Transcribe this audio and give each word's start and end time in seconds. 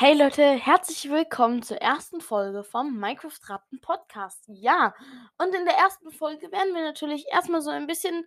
Hey 0.00 0.16
Leute, 0.16 0.52
herzlich 0.52 1.10
willkommen 1.10 1.60
zur 1.60 1.78
ersten 1.78 2.20
Folge 2.20 2.62
vom 2.62 3.00
Minecraft 3.00 3.40
Rappen 3.48 3.80
Podcast. 3.80 4.44
Ja, 4.46 4.94
und 5.38 5.52
in 5.52 5.64
der 5.64 5.74
ersten 5.74 6.12
Folge 6.12 6.52
werden 6.52 6.72
wir 6.72 6.82
natürlich 6.84 7.26
erstmal 7.32 7.62
so 7.62 7.70
ein 7.70 7.88
bisschen 7.88 8.24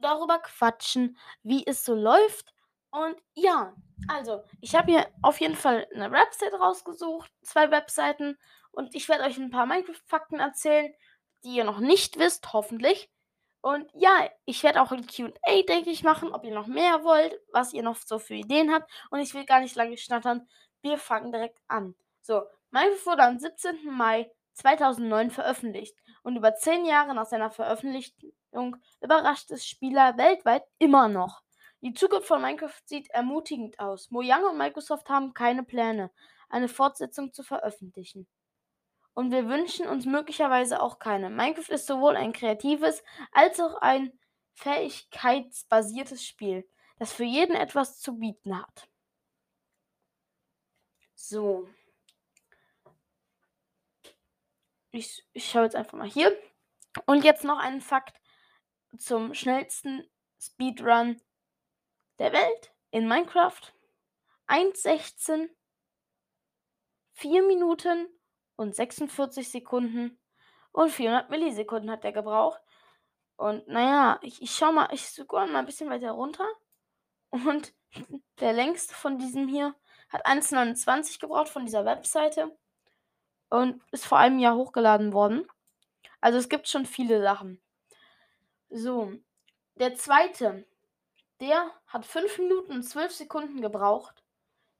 darüber 0.00 0.40
quatschen, 0.40 1.16
wie 1.42 1.66
es 1.66 1.86
so 1.86 1.94
läuft. 1.94 2.52
Und 2.90 3.16
ja, 3.32 3.74
also, 4.08 4.42
ich 4.60 4.74
habe 4.74 4.92
hier 4.92 5.06
auf 5.22 5.40
jeden 5.40 5.56
Fall 5.56 5.88
eine 5.94 6.12
Website 6.12 6.52
rausgesucht, 6.52 7.32
zwei 7.40 7.70
Webseiten, 7.70 8.36
und 8.70 8.94
ich 8.94 9.08
werde 9.08 9.24
euch 9.24 9.38
ein 9.38 9.50
paar 9.50 9.64
Minecraft-Fakten 9.64 10.38
erzählen, 10.38 10.92
die 11.44 11.54
ihr 11.54 11.64
noch 11.64 11.80
nicht 11.80 12.18
wisst, 12.18 12.52
hoffentlich. 12.52 13.10
Und 13.62 13.90
ja, 13.94 14.28
ich 14.44 14.62
werde 14.62 14.82
auch 14.82 14.92
ein 14.92 15.06
QA, 15.06 15.62
denke 15.66 15.88
ich, 15.88 16.02
machen, 16.02 16.30
ob 16.34 16.44
ihr 16.44 16.54
noch 16.54 16.66
mehr 16.66 17.04
wollt, 17.04 17.40
was 17.52 17.72
ihr 17.72 17.82
noch 17.82 17.96
so 17.96 18.18
für 18.18 18.34
Ideen 18.34 18.70
habt. 18.70 18.90
Und 19.10 19.20
ich 19.20 19.32
will 19.32 19.46
gar 19.46 19.60
nicht 19.60 19.76
lange 19.76 19.96
schnattern. 19.96 20.46
Wir 20.82 20.98
fangen 20.98 21.32
direkt 21.32 21.60
an. 21.68 21.94
So, 22.22 22.42
Minecraft 22.70 23.06
wurde 23.06 23.22
am 23.24 23.38
17. 23.38 23.90
Mai 23.90 24.30
2009 24.54 25.30
veröffentlicht. 25.30 25.96
Und 26.22 26.36
über 26.36 26.54
zehn 26.54 26.84
Jahre 26.84 27.14
nach 27.14 27.26
seiner 27.26 27.50
Veröffentlichung 27.50 28.76
überrascht 29.00 29.50
es 29.50 29.66
Spieler 29.66 30.16
weltweit 30.16 30.64
immer 30.78 31.08
noch. 31.08 31.42
Die 31.82 31.94
Zukunft 31.94 32.28
von 32.28 32.42
Minecraft 32.42 32.80
sieht 32.84 33.08
ermutigend 33.10 33.78
aus. 33.80 34.10
Mojang 34.10 34.44
und 34.44 34.58
Microsoft 34.58 35.08
haben 35.08 35.32
keine 35.32 35.62
Pläne, 35.62 36.10
eine 36.50 36.68
Fortsetzung 36.68 37.32
zu 37.32 37.42
veröffentlichen. 37.42 38.26
Und 39.14 39.32
wir 39.32 39.48
wünschen 39.48 39.86
uns 39.86 40.04
möglicherweise 40.04 40.82
auch 40.82 40.98
keine. 40.98 41.30
Minecraft 41.30 41.70
ist 41.70 41.86
sowohl 41.86 42.16
ein 42.16 42.32
kreatives 42.32 43.02
als 43.32 43.58
auch 43.60 43.80
ein 43.80 44.12
fähigkeitsbasiertes 44.54 46.24
Spiel, 46.24 46.68
das 46.98 47.12
für 47.12 47.24
jeden 47.24 47.56
etwas 47.56 47.98
zu 47.98 48.18
bieten 48.18 48.58
hat. 48.58 48.88
So. 51.20 51.68
Ich, 54.90 55.22
ich 55.32 55.48
schaue 55.48 55.64
jetzt 55.64 55.76
einfach 55.76 55.92
mal 55.98 56.08
hier. 56.08 56.36
Und 57.06 57.24
jetzt 57.24 57.44
noch 57.44 57.58
einen 57.58 57.82
Fakt 57.82 58.20
zum 58.98 59.34
schnellsten 59.34 60.08
Speedrun 60.40 61.20
der 62.18 62.32
Welt 62.32 62.72
in 62.90 63.06
Minecraft. 63.06 63.60
1,16, 64.48 65.50
4 67.12 67.42
Minuten 67.42 68.08
und 68.56 68.74
46 68.74 69.48
Sekunden 69.48 70.18
und 70.72 70.90
400 70.90 71.28
Millisekunden 71.30 71.90
hat 71.90 72.02
der 72.02 72.12
gebraucht. 72.12 72.60
Und 73.36 73.68
naja, 73.68 74.18
ich, 74.22 74.40
ich 74.42 74.56
schau 74.56 74.72
mal, 74.72 74.88
ich 74.92 75.06
scroll 75.06 75.46
mal 75.48 75.60
ein 75.60 75.66
bisschen 75.66 75.90
weiter 75.90 76.12
runter. 76.12 76.48
Und 77.28 77.74
der 78.40 78.54
längste 78.54 78.94
von 78.94 79.18
diesem 79.18 79.46
hier 79.46 79.74
hat 80.10 80.26
1,29 80.26 81.20
gebraucht 81.20 81.48
von 81.48 81.64
dieser 81.64 81.84
Webseite 81.84 82.56
und 83.48 83.82
ist 83.92 84.06
vor 84.06 84.18
einem 84.18 84.38
Jahr 84.38 84.54
hochgeladen 84.56 85.12
worden. 85.12 85.46
Also 86.20 86.38
es 86.38 86.48
gibt 86.48 86.68
schon 86.68 86.86
viele 86.86 87.20
Sachen. 87.22 87.60
So, 88.70 89.12
der 89.76 89.94
zweite, 89.96 90.64
der 91.40 91.70
hat 91.86 92.06
5 92.06 92.38
Minuten 92.38 92.72
und 92.72 92.82
12 92.82 93.12
Sekunden 93.12 93.60
gebraucht. 93.60 94.24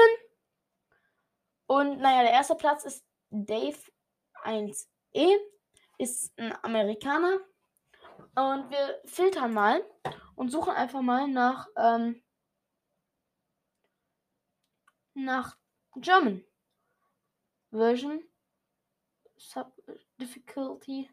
Und 1.67 1.98
naja, 1.98 2.23
der 2.23 2.33
erste 2.33 2.55
Platz 2.55 2.84
ist 2.84 3.05
Dave 3.31 3.78
1E, 4.44 5.38
ist 5.97 6.38
ein 6.38 6.55
Amerikaner. 6.62 7.41
Und 8.34 8.71
wir 8.71 9.00
filtern 9.06 9.55
mal 9.55 9.83
und 10.34 10.50
suchen 10.50 10.75
einfach 10.75 11.00
mal 11.00 11.27
nach, 11.27 11.67
ähm, 11.77 12.22
nach 15.15 15.56
German 15.97 16.44
Version 17.71 18.22
Sub 19.37 19.72
Difficulty 20.19 21.11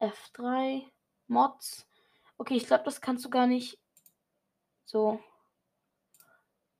F3 0.00 0.90
Mods. 1.34 1.86
Okay, 2.38 2.54
ich 2.54 2.66
glaube, 2.66 2.84
das 2.84 3.00
kannst 3.00 3.24
du 3.24 3.30
gar 3.30 3.46
nicht 3.46 3.78
so 4.84 5.20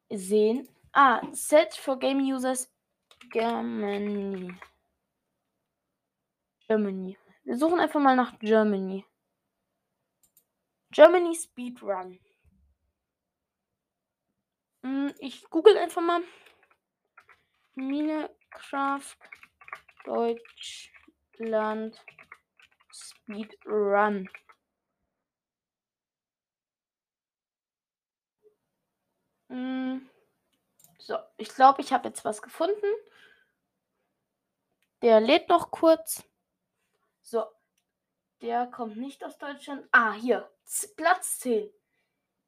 sehen. 0.09 0.69
Ah, 0.92 1.20
Set 1.32 1.75
for 1.75 1.98
Game 1.98 2.20
Users 2.20 2.72
Germany. 3.31 4.54
Germany. 6.66 7.19
Wir 7.42 7.56
suchen 7.59 7.81
einfach 7.81 8.00
mal 8.00 8.16
nach 8.16 8.38
Germany. 8.38 9.04
Germany 10.91 11.34
Speedrun. 11.34 12.21
Hm, 14.82 15.12
ich 15.19 15.50
google 15.50 15.76
einfach 15.76 16.03
mal. 16.03 16.22
Minecraft 17.75 19.16
Deutschland 20.04 22.00
Speedrun. 22.94 24.28
Hm, 29.49 30.09
so, 30.99 31.19
ich 31.37 31.49
glaube, 31.49 31.83
ich 31.83 31.93
habe 31.93 32.09
jetzt 32.09 32.25
was 32.25 32.41
gefunden. 32.41 32.87
Der 35.03 35.21
lädt 35.21 35.49
noch 35.49 35.71
kurz. 35.71 36.25
So, 37.22 37.44
der 38.41 38.66
kommt 38.69 38.97
nicht 38.97 39.25
aus 39.25 39.38
Deutschland. 39.38 39.87
Ah, 39.93 40.12
hier, 40.12 40.50
Z 40.65 40.97
Platz 40.97 41.41
10. 41.41 41.71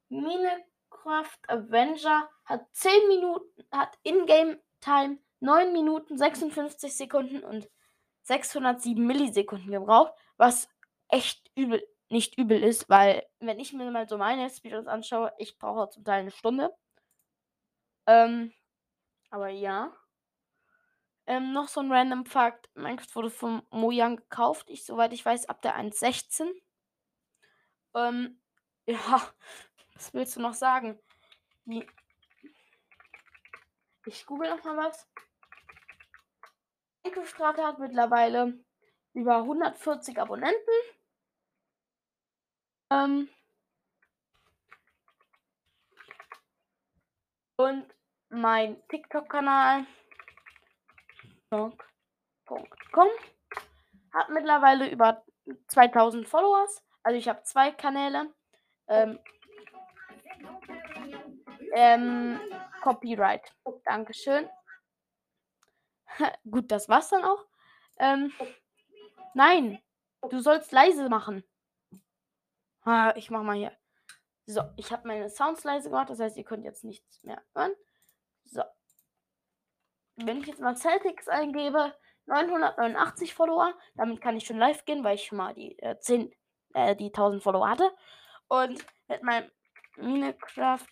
Minecraft 0.09 1.39
Avenger 1.49 2.31
hat 2.45 2.67
10 2.73 3.09
Minuten, 3.09 3.65
hat 3.73 3.99
Ingame 4.05 4.63
Time 4.81 5.19
9 5.41 5.73
Minuten 5.73 6.17
56 6.17 6.97
Sekunden 6.97 7.43
und 7.43 7.69
607 8.23 9.05
Millisekunden 9.05 9.71
gebraucht, 9.71 10.15
was 10.37 10.69
echt 11.09 11.51
übel, 11.55 11.87
nicht 12.09 12.39
übel 12.39 12.63
ist, 12.63 12.89
weil 12.89 13.27
wenn 13.41 13.59
ich 13.59 13.73
mir 13.73 13.91
mal 13.91 14.09
so 14.09 14.19
meine 14.19 14.49
Speedruns 14.51 14.87
anschaue, 14.87 15.33
ich 15.39 15.59
brauche 15.59 15.89
zum 15.91 16.05
Teil 16.05 16.21
eine 16.21 16.31
Stunde. 16.31 16.75
Ähm, 18.07 18.53
aber 19.31 19.49
ja. 19.49 19.93
Ähm, 21.27 21.53
noch 21.53 21.69
so 21.69 21.81
ein 21.81 21.91
random 21.91 22.25
Fakt. 22.25 22.71
Minecraft 22.75 23.15
wurde 23.15 23.31
von 23.31 23.63
Mojang 23.71 24.17
gekauft. 24.17 24.71
Ich, 24.71 24.85
soweit 24.85 25.13
ich 25.13 25.25
weiß, 25.25 25.49
ab 25.49 25.61
der 25.63 25.77
1.16. 25.77 26.49
Ähm, 27.95 28.41
ja, 28.87 28.99
was 29.95 30.15
willst 30.15 30.37
du 30.37 30.41
noch 30.41 30.55
sagen? 30.55 31.01
Die 31.65 31.85
ich 34.07 34.25
google 34.25 34.49
noch 34.51 34.63
mal 34.63 34.77
was. 34.77 35.09
Minecraft 37.03 37.59
hat 37.59 37.79
mittlerweile 37.81 38.65
über 39.17 39.39
140 39.39 40.21
Abonnenten. 40.21 40.75
Ähm, 42.91 43.29
und 47.57 47.87
mein 48.29 48.87
TikTok-Kanal 48.89 49.87
.com 51.49 53.09
hat 54.13 54.29
mittlerweile 54.29 54.91
über 54.91 55.25
2000 55.69 56.29
Followers. 56.29 56.85
Also 57.03 57.19
ich 57.19 57.29
habe 57.29 57.43
zwei 57.43 57.71
Kanäle. 57.73 58.35
Ähm, 58.89 59.19
ähm, 61.73 62.41
Copyright. 62.83 63.55
Dankeschön. 63.85 64.49
Gut, 66.51 66.71
das 66.71 66.89
war's 66.89 67.09
dann 67.09 67.25
auch. 67.25 67.47
Ähm, 67.99 68.33
nein, 69.37 69.81
du 70.31 70.41
sollst 70.41 70.73
leise 70.73 71.09
machen. 71.09 71.45
Ah, 72.83 73.13
ich 73.17 73.31
mach 73.31 73.43
mal 73.43 73.57
hier. 73.57 73.73
So, 74.47 74.63
ich 74.77 74.93
habe 74.93 75.09
meine 75.09 75.29
Sounds 75.29 75.65
leise 75.65 75.91
gemacht, 75.91 76.11
das 76.11 76.21
heißt, 76.21 76.37
ihr 76.37 76.45
könnt 76.45 76.65
jetzt 76.65 76.85
nichts 76.85 77.21
mehr 77.23 77.43
hören. 77.55 77.73
So. 78.45 78.63
Wenn 80.17 80.41
ich 80.41 80.47
jetzt 80.47 80.61
mal 80.61 80.77
Celtics 80.77 81.29
eingebe, 81.29 81.95
989 82.27 83.35
Follower, 83.35 83.75
damit 83.95 84.21
kann 84.21 84.37
ich 84.37 84.47
schon 84.47 84.59
live 84.59 84.85
gehen, 84.85 85.03
weil 85.05 85.15
ich 85.17 85.27
schon 85.27 85.39
mal 85.39 85.55
die 85.55 85.79
äh, 85.81 85.99
10, 85.99 86.33
äh, 86.75 86.95
die 86.97 87.07
1000 87.07 87.43
Follower 87.43 87.69
hatte. 87.69 87.91
Und 88.49 88.85
mit 89.09 89.23
meinem 89.23 89.51
Minecraft 89.97 90.87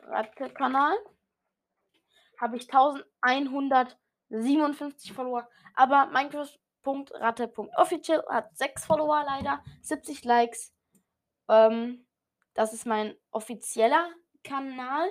Ratte-Kanal 0.00 0.96
habe 2.40 2.56
ich 2.56 2.72
1157 2.72 5.12
Follower. 5.12 5.48
Aber 5.74 6.06
Minecraft.ratte.official 6.86 8.24
hat 8.28 8.56
6 8.56 8.84
Follower 8.84 9.24
leider, 9.26 9.62
70 9.82 10.24
Likes. 10.24 10.72
Ähm, 11.48 12.06
Das 12.54 12.72
ist 12.72 12.86
mein 12.86 13.14
offizieller 13.32 14.08
Kanal 14.42 15.10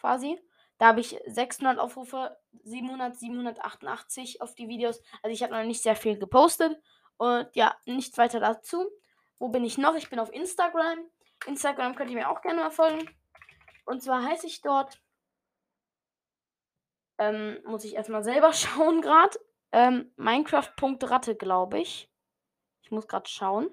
quasi. 0.00 0.40
Da 0.78 0.86
habe 0.86 1.00
ich 1.00 1.20
600 1.26 1.78
Aufrufe, 1.78 2.36
700, 2.64 3.16
788 3.16 4.40
auf 4.40 4.54
die 4.54 4.68
Videos. 4.68 5.02
Also 5.22 5.32
ich 5.34 5.42
habe 5.42 5.52
noch 5.52 5.62
nicht 5.64 5.82
sehr 5.82 5.94
viel 5.94 6.18
gepostet. 6.18 6.80
Und 7.16 7.54
ja, 7.54 7.76
nichts 7.84 8.16
weiter 8.18 8.40
dazu. 8.40 8.90
Wo 9.38 9.48
bin 9.48 9.64
ich 9.64 9.76
noch? 9.78 9.94
Ich 9.94 10.08
bin 10.08 10.18
auf 10.18 10.32
Instagram. 10.32 10.98
Instagram 11.46 11.94
könnt 11.94 12.10
ihr 12.10 12.16
mir 12.16 12.30
auch 12.30 12.40
gerne 12.40 12.62
mal 12.62 12.70
folgen. 12.70 13.08
Und 13.84 14.02
zwar 14.02 14.24
heiße 14.24 14.46
ich 14.46 14.62
dort, 14.62 15.00
ähm, 17.18 17.58
muss 17.66 17.84
ich 17.84 17.94
erstmal 17.94 18.24
selber 18.24 18.52
schauen 18.54 19.02
gerade, 19.02 19.38
ähm, 19.74 20.12
Minecraft.ratte, 20.16 21.34
glaube 21.34 21.80
ich. 21.80 22.08
Ich 22.82 22.92
muss 22.92 23.08
gerade 23.08 23.28
schauen. 23.28 23.68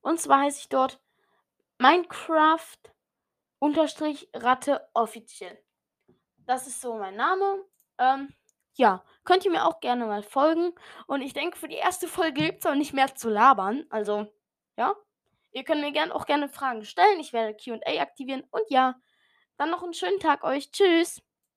Und 0.00 0.20
zwar 0.20 0.40
heiße 0.40 0.58
ich 0.58 0.68
dort 0.68 1.00
Minecraft 1.78 2.78
unterstrich 3.60 4.28
Ratte 4.34 4.88
offiziell. 4.92 5.62
Das 6.38 6.66
ist 6.66 6.80
so 6.80 6.96
mein 6.96 7.14
Name. 7.14 7.64
Ähm, 7.98 8.34
ja, 8.74 9.04
könnt 9.22 9.44
ihr 9.44 9.52
mir 9.52 9.64
auch 9.64 9.78
gerne 9.78 10.06
mal 10.06 10.24
folgen. 10.24 10.72
Und 11.06 11.22
ich 11.22 11.32
denke, 11.32 11.56
für 11.56 11.68
die 11.68 11.76
erste 11.76 12.08
Folge 12.08 12.42
gibt 12.42 12.64
es 12.64 12.66
auch 12.70 12.74
nicht 12.74 12.94
mehr 12.94 13.14
zu 13.14 13.28
labern. 13.28 13.86
Also, 13.88 14.26
ja. 14.76 14.96
Ihr 15.52 15.62
könnt 15.62 15.80
mir 15.80 15.92
gern 15.92 16.10
auch 16.10 16.26
gerne 16.26 16.48
Fragen 16.48 16.84
stellen. 16.84 17.20
Ich 17.20 17.32
werde 17.32 17.56
QA 17.56 18.00
aktivieren. 18.00 18.42
Und 18.50 18.64
ja, 18.68 18.96
dann 19.58 19.70
noch 19.70 19.84
einen 19.84 19.94
schönen 19.94 20.18
Tag 20.18 20.42
euch. 20.42 20.72
Tschüss. 20.72 21.22